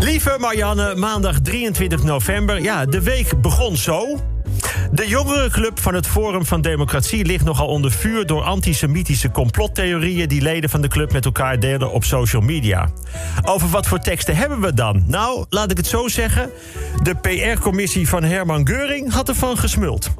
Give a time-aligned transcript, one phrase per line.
[0.00, 2.62] Lieve Marianne, maandag 23 november.
[2.62, 4.18] Ja, de week begon zo.
[4.92, 10.40] De jongerenclub van het Forum van Democratie ligt nogal onder vuur door antisemitische complottheorieën die
[10.40, 12.88] leden van de club met elkaar delen op social media.
[13.44, 15.04] Over wat voor teksten hebben we dan?
[15.06, 16.50] Nou, laat ik het zo zeggen.
[17.02, 20.10] De PR-commissie van Herman Geuring had ervan gesmuld.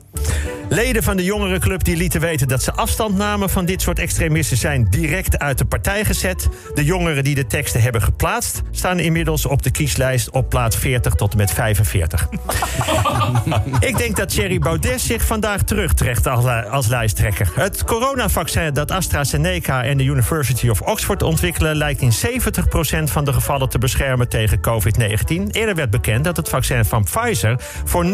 [0.70, 4.56] Leden van de jongerenclub die lieten weten dat ze afstand namen van dit soort extremisten
[4.56, 6.48] zijn direct uit de partij gezet.
[6.74, 11.14] De jongeren die de teksten hebben geplaatst staan inmiddels op de kieslijst op plaats 40
[11.14, 12.28] tot en met 45.
[13.80, 17.50] Ik denk dat Thierry Baudet zich vandaag terugtrekt als, lijsttrekker.
[17.54, 23.32] Het coronavaccin dat AstraZeneca en de University of Oxford ontwikkelen lijkt in 70% van de
[23.32, 25.50] gevallen te beschermen tegen COVID-19.
[25.50, 28.08] Eerder werd bekend dat het vaccin van Pfizer voor 90%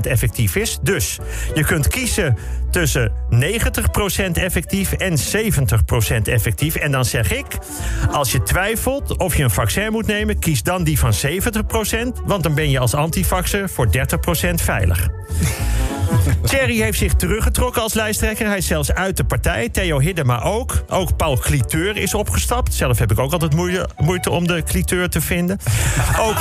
[0.00, 0.78] effectief is.
[0.82, 1.18] Dus
[1.54, 2.36] je kunt kiezen
[2.70, 6.74] tussen 90% effectief en 70% effectief.
[6.74, 7.46] En dan zeg ik,
[8.10, 10.38] als je twijfelt of je een vaccin moet nemen...
[10.38, 11.18] kies dan die van 70%,
[12.24, 13.90] want dan ben je als antivaxer voor 30%
[14.54, 15.08] veilig.
[16.42, 18.46] Thierry heeft zich teruggetrokken als lijsttrekker.
[18.46, 19.68] Hij is zelfs uit de partij.
[19.68, 20.84] Theo Hiddema ook.
[20.88, 22.74] Ook Paul Cliteur is opgestapt.
[22.74, 25.58] Zelf heb ik ook altijd moeite, moeite om de Cliteur te vinden.
[26.20, 26.36] Ook,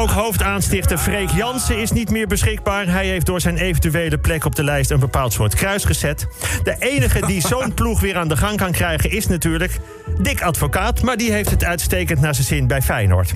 [0.00, 2.86] ook hoofdaanstichter Freek Jansen is niet meer beschikbaar.
[2.86, 6.26] Hij heeft door zijn eventuele plek op de lijst een bepaald soort kruis gezet.
[6.62, 9.78] De enige die zo'n ploeg weer aan de gang kan krijgen is natuurlijk
[10.18, 11.02] Dick Advocaat.
[11.02, 13.34] Maar die heeft het uitstekend naar zijn zin bij Feyenoord.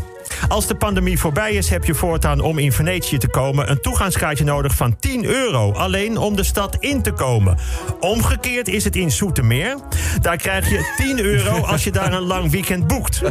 [0.49, 4.45] Als de pandemie voorbij is, heb je voortaan om in Venetië te komen een toegangskaartje
[4.45, 5.73] nodig van 10 euro.
[5.73, 7.59] Alleen om de stad in te komen.
[8.01, 9.77] Omgekeerd is het in Zoetermeer.
[10.21, 13.23] Daar krijg je 10 euro als je daar een lang weekend boekt.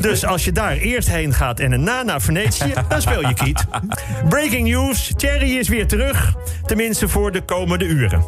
[0.00, 3.64] Dus als je daar eerst heen gaat en daarna naar Venetië, dan speel je kiet.
[4.28, 6.34] Breaking news: Thierry is weer terug.
[6.66, 8.24] Tenminste voor de komende uren.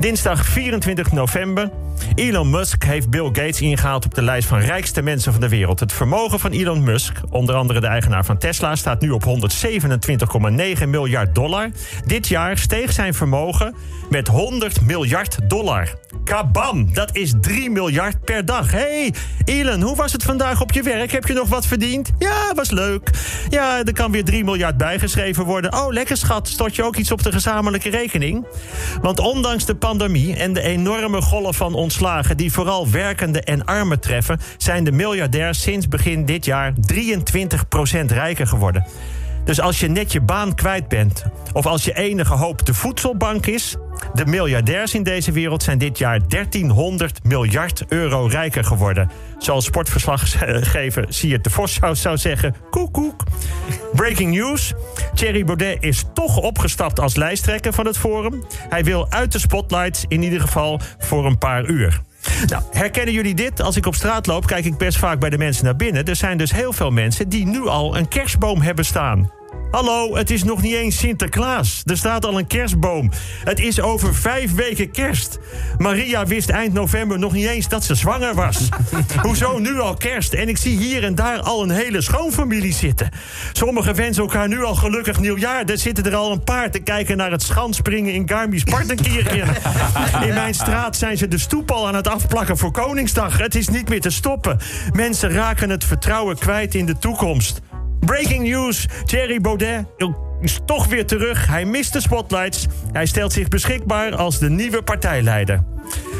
[0.00, 1.70] Dinsdag 24 november.
[2.14, 5.80] Elon Musk heeft Bill Gates ingehaald op de lijst van rijkste mensen van de wereld.
[5.80, 10.88] Het vermogen van Elon Musk, onder andere de eigenaar van Tesla, staat nu op 127,9
[10.88, 11.70] miljard dollar.
[12.06, 13.74] Dit jaar steeg zijn vermogen
[14.10, 15.88] met 100 miljard dollar.
[16.26, 18.70] Kabam, dat is 3 miljard per dag.
[18.70, 19.14] hey,
[19.44, 21.12] Elon, hoe was het vandaag op je werk?
[21.12, 22.10] Heb je nog wat verdiend?
[22.18, 23.10] Ja, was leuk.
[23.48, 25.72] Ja, er kan weer 3 miljard bijgeschreven worden.
[25.72, 28.46] Oh, lekker schat, stort je ook iets op de gezamenlijke rekening?
[29.02, 32.36] Want ondanks de pandemie en de enorme golf van ontslagen...
[32.36, 34.40] die vooral werkende en armen treffen...
[34.56, 36.76] zijn de miljardairs sinds begin dit jaar 23%
[38.06, 38.84] rijker geworden.
[39.46, 43.46] Dus als je net je baan kwijt bent, of als je enige hoop de voedselbank
[43.46, 43.76] is,
[44.14, 49.10] de miljardairs in deze wereld zijn dit jaar 1300 miljard euro rijker geworden.
[49.38, 53.22] Zoals sportverslaggever Siert de Vos zou zeggen: koek koek.
[53.92, 54.72] Breaking news:
[55.14, 58.44] Thierry Baudet is toch opgestapt als lijsttrekker van het Forum.
[58.68, 62.00] Hij wil uit de spotlights, in ieder geval voor een paar uur.
[62.46, 63.62] Nou, herkennen jullie dit?
[63.62, 66.04] Als ik op straat loop, kijk ik best vaak bij de mensen naar binnen.
[66.04, 69.35] Er zijn dus heel veel mensen die nu al een kerstboom hebben staan.
[69.76, 71.82] Hallo, het is nog niet eens Sinterklaas.
[71.84, 73.10] Er staat al een kerstboom.
[73.44, 75.38] Het is over vijf weken kerst.
[75.78, 78.68] Maria wist eind november nog niet eens dat ze zwanger was.
[79.22, 80.32] Hoezo nu al kerst?
[80.32, 83.10] En ik zie hier en daar al een hele schoonfamilie zitten.
[83.52, 85.64] Sommigen wensen elkaar nu al gelukkig nieuwjaar.
[85.64, 89.48] Er zitten er al een paar te kijken naar het schanspringen in Garmisch-Partenkirchen.
[90.28, 93.38] In mijn straat zijn ze de stoep al aan het afplakken voor Koningsdag.
[93.38, 94.58] Het is niet meer te stoppen.
[94.92, 97.60] Mensen raken het vertrouwen kwijt in de toekomst.
[98.06, 99.84] Breaking news: Thierry Baudet
[100.40, 101.46] is toch weer terug.
[101.46, 102.66] Hij mist de spotlights.
[102.92, 105.64] Hij stelt zich beschikbaar als de nieuwe partijleider.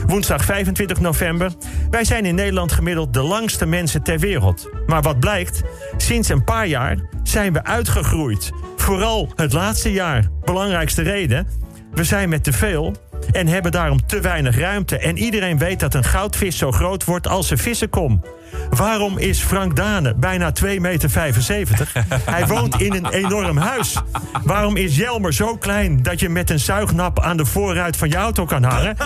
[0.06, 1.52] Woensdag 25 november.
[1.90, 4.70] Wij zijn in Nederland gemiddeld de langste mensen ter wereld.
[4.86, 5.62] Maar wat blijkt?
[5.96, 8.50] Sinds een paar jaar zijn we uitgegroeid.
[8.76, 10.28] Vooral het laatste jaar.
[10.44, 11.46] Belangrijkste reden:
[11.92, 12.94] we zijn met te veel
[13.32, 14.98] en hebben daarom te weinig ruimte.
[14.98, 18.22] En iedereen weet dat een goudvis zo groot wordt als een vissenkom.
[18.70, 21.92] Waarom is Frank Dane bijna 2,75 meter?
[22.24, 23.96] Hij woont in een enorm huis.
[24.44, 28.16] Waarom is Jelmer zo klein dat je met een zuignap aan de voorruit van je
[28.16, 28.96] auto kan hangen?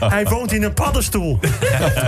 [0.00, 1.38] Hij woont in een paddenstoel.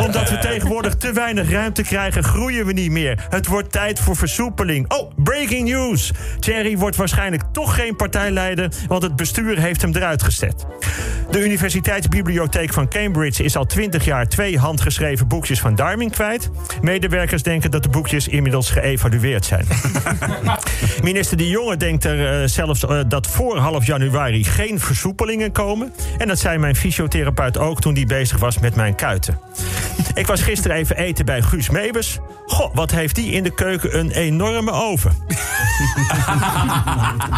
[0.00, 3.26] Omdat we tegenwoordig te weinig ruimte krijgen, groeien we niet meer.
[3.28, 4.92] Het wordt tijd voor versoepeling.
[4.92, 6.12] Oh, breaking news.
[6.38, 10.66] Thierry wordt waarschijnlijk toch geen partijleider, want het bestuur heeft hem eruit gezet.
[11.30, 16.50] De Universiteitsbibliotheek van Cambridge is al 20 jaar twee handgeschreven boekjes van Darwin kwijt.
[16.82, 19.66] Medewerkers denken dat de boekjes inmiddels geëvalueerd zijn.
[21.02, 25.92] Minister De Jonge denkt er uh, zelfs uh, dat voor half januari geen versoepelingen komen.
[26.18, 29.38] En dat zei mijn fysiotherapeut ook toen hij bezig was met mijn kuiten.
[30.14, 32.18] Ik was gisteren even eten bij Guus Meebus.
[32.46, 35.12] Goh, wat heeft die in de keuken een enorme oven.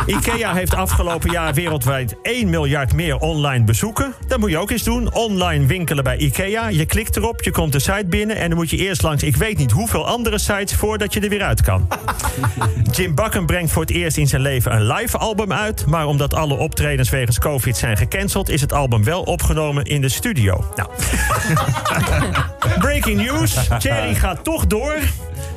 [0.06, 4.14] IKEA heeft afgelopen jaar wereldwijd 1 miljard meer online bezoeken.
[4.26, 5.12] Dat moet je ook eens doen.
[5.12, 6.68] Online winkelen bij IKEA.
[6.68, 8.36] Je klikt erop, je komt de site binnen...
[8.36, 10.74] en dan moet je eerst langs ik weet niet hoeveel andere sites...
[10.74, 11.88] voordat je er weer uit kan.
[12.96, 15.86] Jim Bakken brengt voor het eerst in zijn leven een live album uit...
[15.86, 18.48] maar omdat alle optredens wegens COVID zijn gecanceld...
[18.48, 20.64] is het album wel opgenomen in de studio.
[20.76, 20.88] Nou.
[22.78, 23.68] Breaking news.
[23.78, 24.98] Thierry gaat toch door.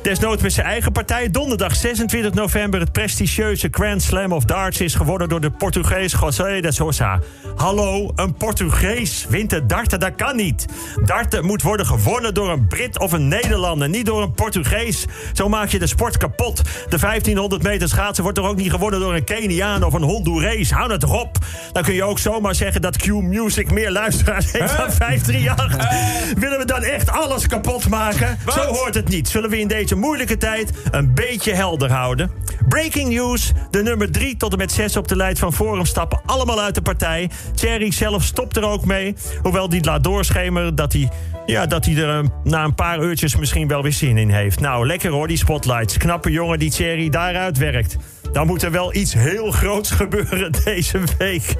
[0.02, 1.30] Desnoods met zijn eigen partij.
[1.30, 6.60] Donderdag 26 november het prestigieuze Grand Slam of Darts is geworden door de Portugees José
[6.60, 7.20] de Sosa.
[7.56, 10.66] Hallo, een Portugees wint de darten, dat kan niet.
[11.04, 15.06] Darten moet worden gewonnen door een Brit of een Nederlander, niet door een Portugees.
[15.32, 16.56] Zo maak je de sport kapot.
[16.88, 20.70] De 1500 meter schaatsen wordt toch ook niet gewonnen door een Keniaan of een Hondurees.
[20.70, 21.38] Hou het erop.
[21.72, 26.34] Dan kun je ook zomaar zeggen dat Q-Music meer luisteraars heeft dan 538.
[26.38, 28.38] Willen we dan echt alles kapot maken?
[28.46, 29.28] Zo hoort het niet.
[29.28, 32.30] Zullen we in deze moeilijke tijd een beetje helder houden?
[32.68, 33.52] Breaking news.
[33.70, 36.74] De nummer 3 tot en met 6 op de lijst van Forum stappen allemaal uit
[36.74, 37.30] de partij.
[37.54, 39.14] Thierry zelf stopt er ook mee.
[39.42, 41.08] Hoewel die laat doorschemeren dat hij,
[41.46, 44.60] ja, dat hij er een, na een paar uurtjes misschien wel weer zin in heeft.
[44.60, 45.96] Nou, lekker hoor, die spotlights.
[45.96, 47.96] Knappe jongen die Thierry daaruit werkt.
[48.32, 51.54] Dan moet er wel iets heel groots gebeuren deze week.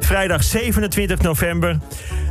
[0.00, 1.78] Vrijdag 27 november.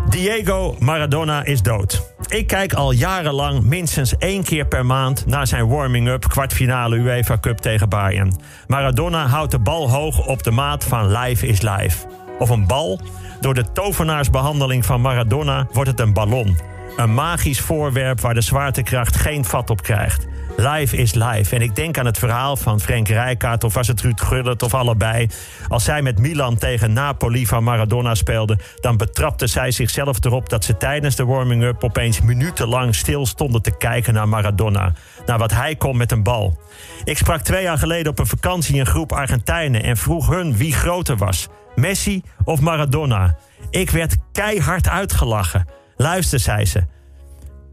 [0.10, 2.12] Diego Maradona is dood.
[2.28, 7.58] Ik kijk al jarenlang minstens één keer per maand naar zijn warming-up kwartfinale UEFA Cup
[7.58, 8.40] tegen Bayern.
[8.68, 12.08] Maradona houdt de bal hoog op de maat van life is life.
[12.40, 13.00] Of een bal.
[13.40, 16.73] Door de tovenaarsbehandeling van Maradona wordt het een ballon.
[16.96, 20.28] Een magisch voorwerp waar de zwaartekracht geen vat op krijgt.
[20.58, 21.56] Live is live.
[21.56, 23.64] En ik denk aan het verhaal van Frank Rijkaard...
[23.64, 25.30] of was het Ruud Gullit of allebei.
[25.68, 28.60] Als zij met Milan tegen Napoli van Maradona speelden...
[28.80, 31.84] dan betrapte zij zichzelf erop dat ze tijdens de warming-up...
[31.84, 34.94] opeens minutenlang stil stonden te kijken naar Maradona.
[35.26, 36.60] Naar wat hij kon met een bal.
[37.04, 39.84] Ik sprak twee jaar geleden op een vakantie een groep Argentijnen...
[39.84, 41.48] en vroeg hun wie groter was.
[41.76, 43.36] Messi of Maradona?
[43.70, 45.68] Ik werd keihard uitgelachen.
[46.04, 46.84] Luister, zei ze.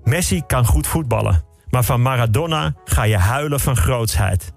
[0.04, 1.44] Messi kan goed voetballen.
[1.70, 4.52] Maar van Maradona ga je huilen van grootsheid.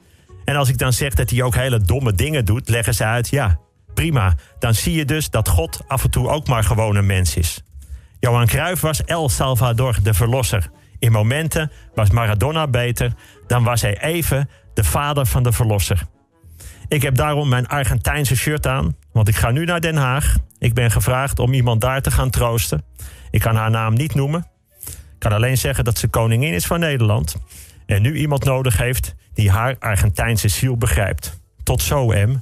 [0.46, 3.30] En als ik dan zeg dat hij ook hele domme dingen doet, leggen ze uit:
[3.30, 3.60] ja,
[3.94, 4.36] prima.
[4.60, 7.64] Dan zie je dus dat God af en toe ook maar gewoon een mens is.
[8.20, 10.70] Johan Cruijff was El Salvador, de verlosser.
[11.00, 13.14] In momenten was Maradona beter,
[13.48, 16.04] dan was hij even de vader van de verlosser.
[16.88, 20.36] Ik heb daarom mijn Argentijnse shirt aan, want ik ga nu naar Den Haag.
[20.58, 22.84] Ik ben gevraagd om iemand daar te gaan troosten.
[23.34, 24.48] Ik kan haar naam niet noemen,
[25.18, 27.36] kan alleen zeggen dat ze koningin is van Nederland.
[27.86, 31.40] En nu iemand nodig heeft die haar Argentijnse ziel begrijpt.
[31.64, 32.42] Tot zo, M.